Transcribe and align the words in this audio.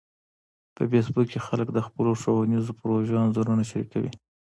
په 0.75 0.81
فېسبوک 0.91 1.27
کې 1.31 1.39
خلک 1.47 1.67
د 1.73 1.79
خپلو 1.87 2.11
ښوونیزو 2.21 2.71
پروژو 2.79 3.21
انځورونه 3.23 3.63
شریکوي 3.69 4.11